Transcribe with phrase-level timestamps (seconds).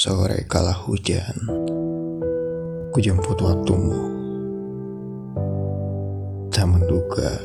[0.00, 1.36] Sore kala hujan,
[2.88, 4.00] ku jemput waktumu.
[6.48, 7.36] Tak menduga,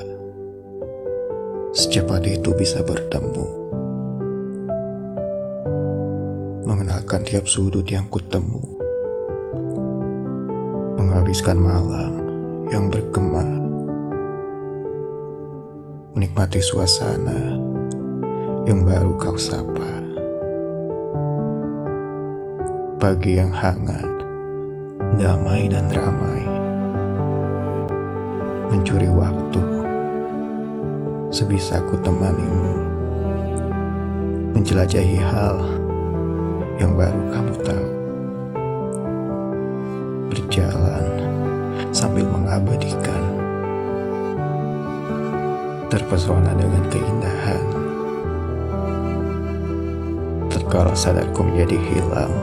[1.76, 3.48] secepat itu bisa bertemu.
[6.64, 8.64] Mengenalkan tiap sudut yang kutemu.
[10.96, 12.24] Menghabiskan malam
[12.72, 13.44] yang bergema.
[16.16, 17.60] Menikmati suasana
[18.64, 20.05] yang baru kau sapa.
[23.06, 24.02] Pagi yang hangat,
[25.22, 26.42] damai dan ramai.
[28.74, 29.62] Mencuri waktu,
[31.30, 32.74] sebisa ku temanimu.
[34.58, 35.54] Menjelajahi hal
[36.82, 37.88] yang baru kamu tahu.
[40.34, 41.06] Berjalan
[41.94, 43.22] sambil mengabadikan.
[45.94, 47.66] Terpesona dengan keindahan.
[50.50, 52.34] Terkala sadarku menjadi hilang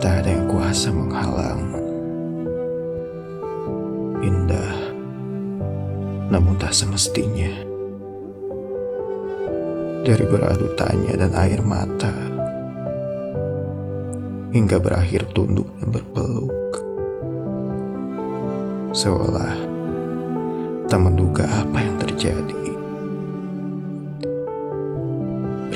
[0.00, 1.76] Tak ada yang kuasa menghalang.
[4.24, 4.96] Indah,
[6.32, 7.52] namun tak semestinya.
[10.00, 12.16] Dari beradu tanya dan air mata,
[14.56, 16.72] hingga berakhir tunduk dan berpeluk.
[18.96, 19.52] Seolah
[20.88, 22.64] tak menduga apa yang terjadi.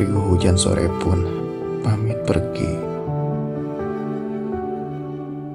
[0.00, 1.28] Riuh hujan sore pun
[1.84, 2.93] pamit pergi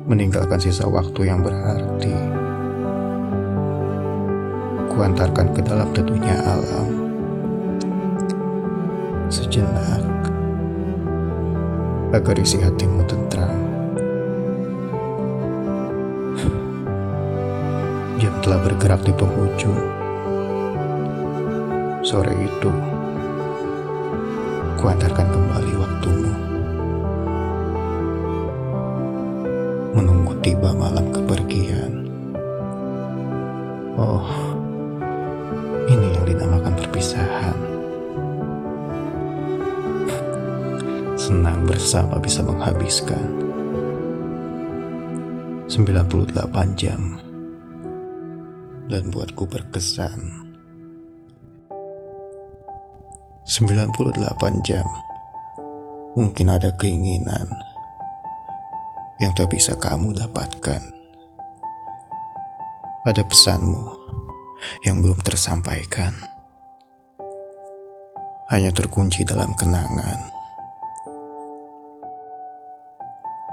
[0.09, 2.09] meninggalkan sisa waktu yang berarti.
[4.89, 6.89] Kuantarkan ke dalam teduhnya alam.
[9.29, 10.01] Sejenak,
[12.09, 13.61] agar isi hatimu tentram.
[18.17, 19.77] Jam telah bergerak di penghujung.
[22.01, 22.71] Sore itu,
[24.81, 25.73] kuantarkan kembali
[30.49, 32.09] tiba malam kepergian.
[34.01, 34.25] Oh,
[35.85, 37.57] ini yang dinamakan perpisahan.
[41.13, 43.29] Senang bersama bisa menghabiskan
[45.69, 46.33] 98
[46.73, 47.21] jam
[48.89, 50.49] dan buatku berkesan
[53.45, 54.87] 98 jam
[56.17, 57.68] mungkin ada keinginan
[59.19, 60.79] yang tak bisa kamu dapatkan.
[63.03, 63.99] Ada pesanmu
[64.87, 66.15] yang belum tersampaikan,
[68.51, 70.19] hanya terkunci dalam kenangan.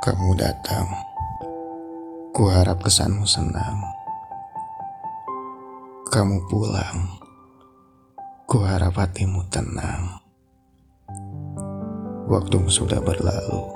[0.02, 0.86] Kamu datang,
[2.30, 3.82] ku harap kesanmu senang.
[6.10, 7.18] Kamu pulang,
[8.46, 10.22] ku harap hatimu tenang.
[12.30, 13.75] Waktumu sudah berlalu.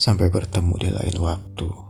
[0.00, 1.89] Sampai bertemu di lain waktu.